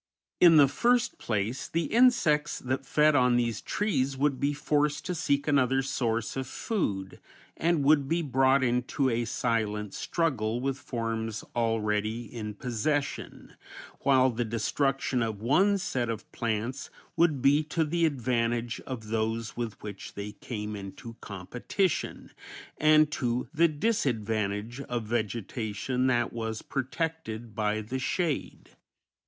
In 0.39 0.57
the 0.57 0.67
first 0.67 1.19
place, 1.19 1.67
the 1.67 1.83
insects 1.83 2.57
that 2.57 2.87
fed 2.87 3.15
on 3.15 3.35
these 3.35 3.61
trees 3.61 4.17
would 4.17 4.39
be 4.39 4.51
forced 4.51 5.05
to 5.05 5.13
seek 5.13 5.47
another 5.47 5.83
source 5.83 6.35
of 6.35 6.47
food 6.47 7.19
and 7.55 7.83
would 7.83 8.07
be 8.07 8.23
brought 8.23 8.63
into 8.63 9.11
a 9.11 9.25
silent 9.25 9.93
struggle 9.93 10.59
with 10.59 10.79
forms 10.79 11.43
already 11.55 12.23
in 12.23 12.55
possession, 12.55 13.53
while 13.99 14.31
the 14.31 14.43
destruction 14.43 15.21
of 15.21 15.39
one 15.39 15.77
set 15.77 16.09
of 16.09 16.31
plants 16.31 16.89
would 17.15 17.39
be 17.39 17.61
to 17.65 17.85
the 17.85 18.07
advantage 18.07 18.79
of 18.87 19.09
those 19.09 19.55
with 19.55 19.79
which 19.83 20.15
they 20.15 20.31
came 20.31 20.75
into 20.75 21.15
competition 21.21 22.31
and 22.79 23.11
to 23.11 23.47
the 23.53 23.67
disadvantage 23.67 24.81
of 24.89 25.03
vegetation 25.03 26.07
that 26.07 26.33
was 26.33 26.63
protected 26.63 27.53
by 27.53 27.81
the 27.81 27.99
shade. 27.99 28.71